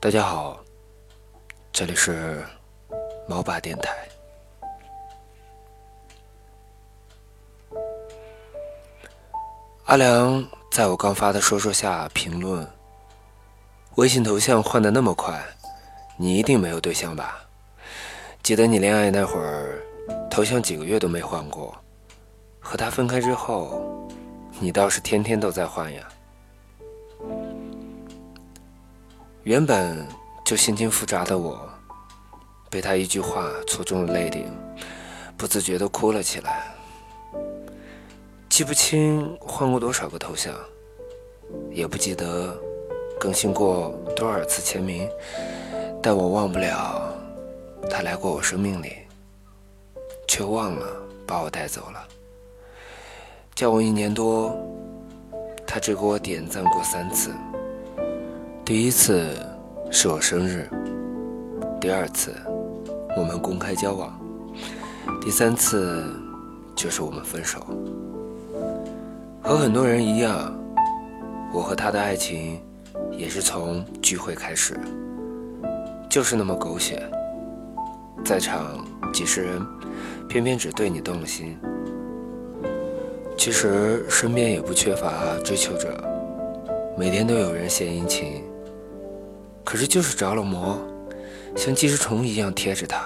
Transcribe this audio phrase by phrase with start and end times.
[0.00, 0.56] 大家好，
[1.72, 2.40] 这里是
[3.26, 3.92] 猫爸电台。
[9.86, 12.64] 阿良在我刚发的说说下评论
[13.98, 15.44] ：“微信头像换的那么快，
[16.16, 17.40] 你一定没有对象吧？
[18.40, 19.82] 记得你恋爱那会儿，
[20.30, 21.76] 头像几个月都没换过，
[22.60, 24.08] 和他分开之后，
[24.60, 26.08] 你倒是天天都在换呀。”
[29.48, 30.06] 原本
[30.44, 31.66] 就心情复杂的我，
[32.68, 34.46] 被他一句话戳中了泪点，
[35.38, 36.74] 不自觉地哭了起来。
[38.50, 40.54] 记不清换过多少个头像，
[41.70, 42.54] 也不记得
[43.18, 45.08] 更新过多少次签名，
[46.02, 47.10] 但我忘不了
[47.88, 48.98] 他来过我生命里，
[50.26, 50.86] 却忘了
[51.26, 52.06] 把我带走了。
[53.54, 54.54] 交往一年多，
[55.66, 57.32] 他只给我点赞过三次。
[58.68, 59.30] 第一次
[59.90, 60.68] 是我生日，
[61.80, 62.34] 第二次
[63.16, 64.20] 我们公开交往，
[65.22, 66.04] 第三次
[66.76, 67.66] 就是我们分手。
[69.40, 70.54] 和很多人一样，
[71.50, 72.60] 我和他的爱情
[73.10, 74.78] 也是从聚会开始，
[76.10, 77.02] 就是那么狗血。
[78.22, 79.66] 在场几十人，
[80.28, 81.56] 偏偏只对你动了心。
[83.34, 85.88] 其实身边也不缺乏追求者，
[86.98, 88.44] 每天都有人献殷勤。
[89.68, 90.80] 可是就是着了魔，
[91.54, 93.04] 像寄生虫一样贴着他。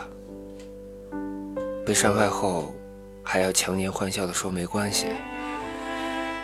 [1.84, 2.72] 被伤害后，
[3.20, 5.08] 还要强颜欢笑的说没关系。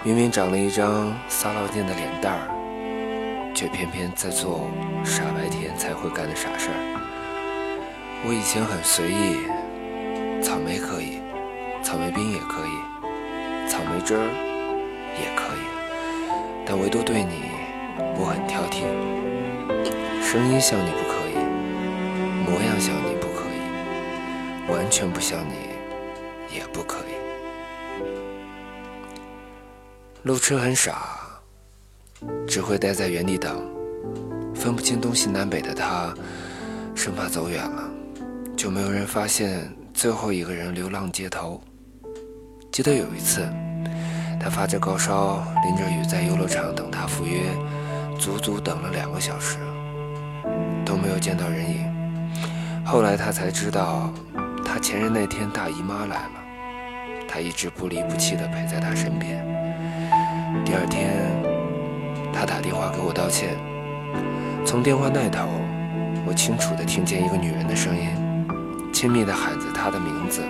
[0.02, 4.69] 明明长了一张撒老贱的脸蛋儿，却偏偏在做
[5.05, 6.74] 傻白甜才会干的傻事儿。
[8.27, 11.20] 我以前很随意，草莓可以，
[11.80, 14.27] 草莓冰也可以，草莓汁儿
[15.14, 15.62] 也可以，
[16.66, 17.52] 但唯独对你，
[18.19, 18.83] 我很挑剔。
[20.30, 21.36] 声音像你不可以，
[22.44, 25.54] 模样像你不可以，完全不像你
[26.55, 27.14] 也不可以。
[30.24, 31.18] 路痴很傻，
[32.46, 33.58] 只会待在原地等，
[34.55, 36.12] 分不清东西南北的他，
[36.94, 37.90] 生怕走远了，
[38.55, 41.58] 就没有人发现最后一个人流浪街头。
[42.70, 43.48] 记得有一次，
[44.38, 47.40] 他发着高烧，淋着雨在游乐场等他赴约，
[48.20, 49.56] 足足等了两个小时。
[51.08, 51.91] 没有见到人影。
[52.85, 54.13] 后来他才知道，
[54.63, 56.35] 他前任那天大姨妈来了，
[57.27, 59.42] 他一直不离不弃地陪在她身边。
[60.67, 61.08] 第二天，
[62.30, 63.57] 他打电话给我道歉。
[64.67, 65.48] 从电话那头，
[66.27, 68.11] 我清楚地听见一个女人的声音，
[68.92, 70.42] 亲密地喊着他的名字。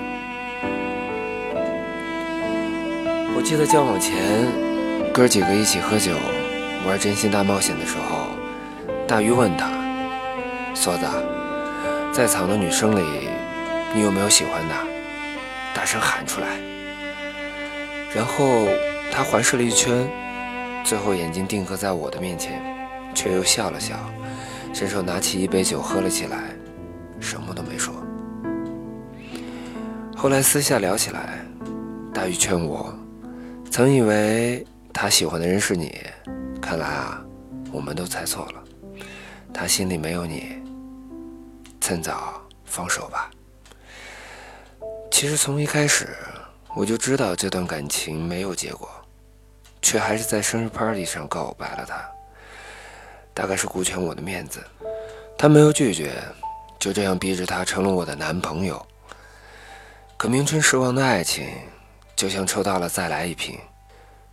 [3.36, 4.12] 我记得交往前，
[5.12, 6.10] 哥几个一起喝酒，
[6.84, 8.26] 玩真心大冒险的时候，
[9.06, 9.77] 大鱼问他。
[10.74, 11.06] 梭子，
[12.12, 13.28] 在场的女生里，
[13.94, 14.74] 你有没有喜欢的？
[15.74, 16.46] 大声喊出来。
[18.14, 18.66] 然后
[19.12, 20.08] 他环视了一圈，
[20.84, 22.62] 最后眼睛定格在我的面前，
[23.14, 23.94] 却又笑了笑，
[24.72, 26.38] 伸手拿起一杯酒喝了起来，
[27.20, 27.94] 什么都没说。
[30.16, 31.38] 后来私下聊起来，
[32.14, 32.92] 大玉劝我，
[33.70, 35.96] 曾以为他喜欢的人是你，
[36.60, 37.22] 看来啊，
[37.70, 38.57] 我们都猜错了，
[39.52, 40.58] 他心里没有你。
[41.80, 43.30] 趁早放手吧。
[45.10, 46.16] 其实从一开始
[46.74, 48.88] 我就知道这段感情没有结果，
[49.80, 52.06] 却还是在生日 party 上告白了他。
[53.32, 54.62] 大概是顾全我的面子，
[55.38, 56.12] 他没有拒绝，
[56.78, 58.84] 就这样逼着他成了我的男朋友。
[60.16, 61.48] 可名存实亡的爱情，
[62.16, 63.56] 就像抽到了再来一瓶，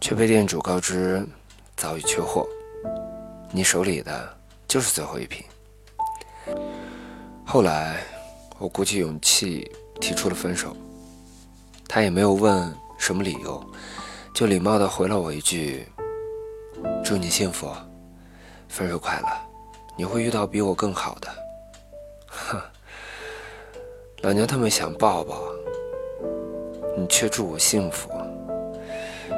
[0.01, 1.25] 却被店主告知
[1.77, 2.47] 早已缺货，
[3.51, 4.37] 你手里的
[4.67, 5.43] 就是最后一瓶。
[7.45, 8.03] 后来，
[8.57, 9.71] 我鼓起勇气
[10.01, 10.75] 提出了分手，
[11.87, 13.63] 他也没有问什么理由，
[14.33, 15.87] 就礼貌地回了我一句
[17.05, 17.71] ：“祝你幸福，
[18.67, 19.27] 分手快乐，
[19.97, 21.29] 你会遇到比我更好的。”
[22.27, 22.61] 哼，
[24.21, 25.37] 老娘他妈想抱抱，
[26.97, 28.09] 你却祝我幸福。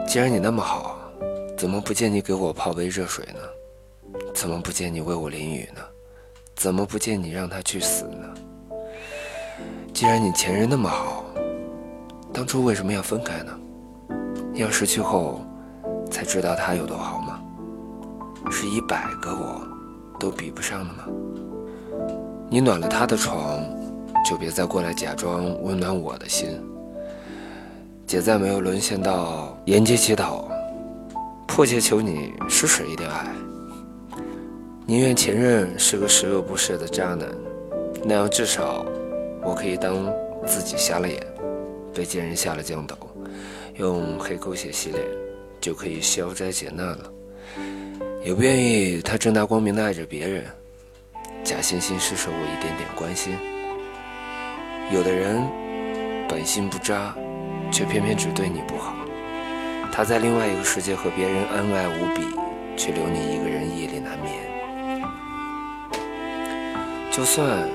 [0.07, 0.97] 既然你那么好，
[1.57, 3.39] 怎么不见你给我泡杯热水呢？
[4.37, 5.81] 怎么不见你为我淋雨呢？
[6.55, 8.35] 怎么不见你让他去死呢？
[9.91, 11.25] 既然你前任那么好，
[12.31, 13.59] 当初为什么要分开呢？
[14.53, 15.41] 要失去后
[16.11, 17.41] 才知道他有多好吗？
[18.51, 19.67] 是一百个我
[20.19, 21.05] 都比不上的吗？
[22.47, 23.59] 你暖了他的床，
[24.23, 26.47] 就别再过来假装温暖我的心。
[28.05, 30.47] 姐再没有沦陷到沿街乞讨，
[31.47, 33.25] 迫切求你施舍一点爱。
[34.89, 37.27] 宁愿前任是个十恶不赦的渣男，
[38.05, 38.85] 那样至少
[39.43, 40.09] 我可以当
[40.45, 41.21] 自己瞎了眼，
[41.93, 42.95] 被贱人下了降头，
[43.75, 45.03] 用黑狗血洗脸，
[45.59, 47.11] 就可以消灾解难了。
[48.23, 50.45] 也不愿意他正大光明的爱着别人，
[51.43, 53.35] 假惺惺施舍我一点点关心。
[54.89, 55.45] 有的人
[56.29, 57.13] 本性不渣，
[57.73, 58.95] 却偏偏只对你不好。
[59.91, 62.21] 他在另外一个世界和别人恩爱无比，
[62.77, 64.46] 却留你一个人夜里难眠。
[67.17, 67.67] 就算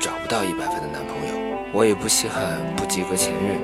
[0.00, 3.60] 找不到一百分的男朋友，我也不稀罕不及格前任。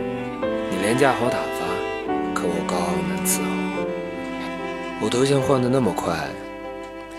[0.71, 1.67] 你廉价好打发，
[2.33, 3.45] 可我高傲难伺候。
[5.05, 6.29] 我头像换的那么快，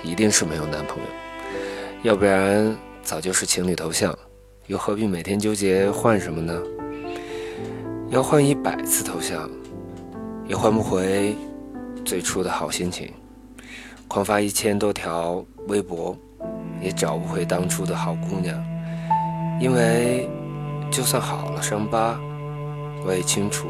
[0.01, 1.03] 一定是没有男朋友，
[2.03, 4.17] 要不然早就是情侣头像，
[4.67, 6.57] 又何必每天纠结换什么呢？
[8.07, 9.51] 要换一百次头像，
[10.47, 11.35] 也换不回
[12.05, 13.09] 最初的好心情；
[14.07, 16.17] 狂发一千多条微博。
[16.83, 18.61] 也找不回当初的好姑娘，
[19.59, 20.29] 因为
[20.91, 22.19] 就算好了伤疤，
[23.05, 23.69] 我也清楚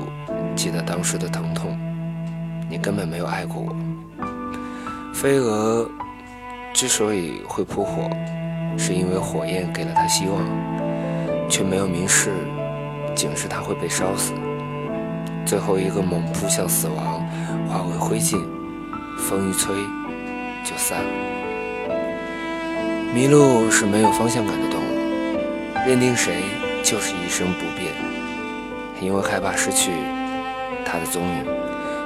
[0.55, 1.77] 记得当时的疼痛。
[2.67, 3.75] 你根本没有爱过我。
[5.13, 5.87] 飞蛾
[6.73, 8.09] 之所以会扑火，
[8.77, 10.41] 是因为火焰给了它希望，
[11.47, 12.31] 却没有明示
[13.13, 14.33] 警示它会被烧死。
[15.45, 17.23] 最后一个猛扑向死亡，
[17.67, 18.41] 化为灰烬，
[19.19, 19.75] 风一吹
[20.63, 21.32] 就散了。
[23.13, 25.37] 麋鹿是没有方向感的动物，
[25.87, 26.41] 认定谁
[26.83, 27.93] 就是一生不变。
[28.99, 29.91] 因为害怕失去
[30.83, 31.45] 它的踪影，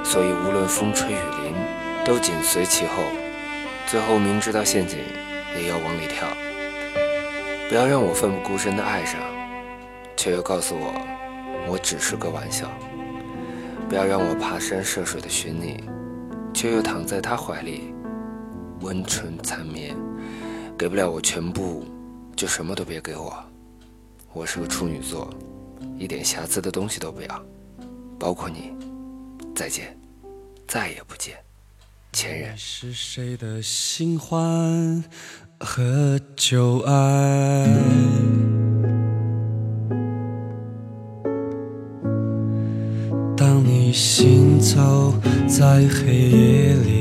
[0.04, 1.54] 所以无论风吹雨淋，
[2.04, 3.02] 都紧随其后。
[3.86, 4.98] 最后明知道陷阱，
[5.56, 6.28] 也要往里跳。
[7.70, 9.18] 不要让我奋不顾身的爱上，
[10.14, 10.92] 却又告诉我
[11.66, 12.66] 我只是个玩笑。
[13.88, 15.82] 不要让我爬山涉水的寻你，
[16.52, 17.94] 却又躺在他怀里
[18.82, 19.96] 温存缠绵。
[20.78, 21.84] 给不了我全部，
[22.36, 23.36] 就什么都别给我。
[24.32, 25.28] 我是个处女座，
[25.98, 27.44] 一点瑕疵的东西都不要，
[28.16, 28.72] 包括你。
[29.56, 29.98] 再见，
[30.68, 31.34] 再也不见，
[32.12, 32.56] 前任。
[32.56, 35.02] 是谁的新欢
[35.58, 37.66] 和旧爱？
[43.36, 45.12] 当你行走
[45.48, 46.97] 在黑夜里。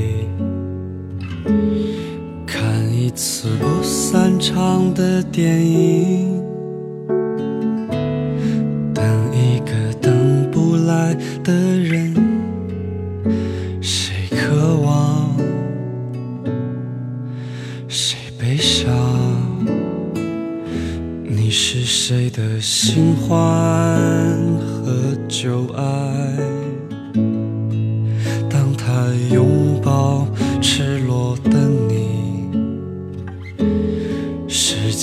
[3.48, 6.44] 次不散场的电影，
[8.94, 9.72] 等一个
[10.02, 11.16] 等不来
[11.46, 12.14] 的人，
[13.80, 15.34] 谁渴望，
[17.88, 18.94] 谁悲伤？
[21.24, 23.38] 你是谁的新欢
[24.60, 26.57] 和旧爱？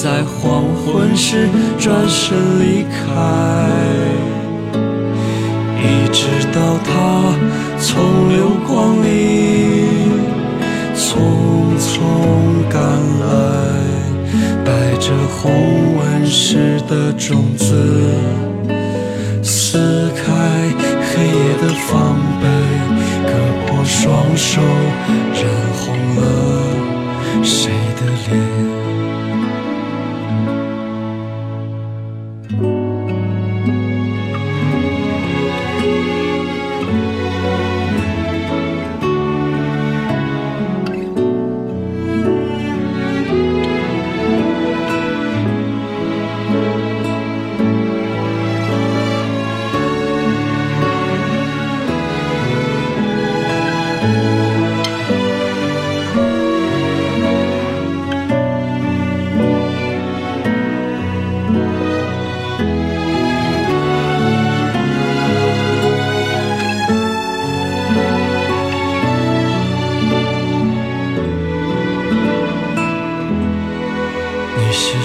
[0.00, 3.66] 在黄昏时转身离开，
[5.82, 7.34] 一直到他
[7.80, 9.08] 从流光里
[10.94, 11.18] 匆
[11.80, 11.90] 匆
[12.70, 12.80] 赶
[13.18, 13.26] 来，
[14.64, 15.50] 带着红
[15.96, 17.74] 纹石的种子，
[19.42, 20.22] 撕开
[21.10, 22.46] 黑夜的防备，
[23.26, 23.32] 割
[23.66, 24.60] 破双手，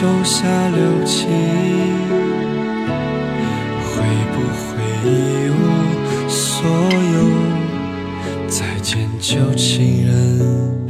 [0.00, 1.28] 手下留情？
[3.84, 4.00] 会
[4.32, 4.64] 不会
[5.04, 5.06] 一
[5.50, 5.52] 无
[6.26, 6.64] 所
[7.12, 7.16] 有？
[8.48, 10.89] 再见，旧情人，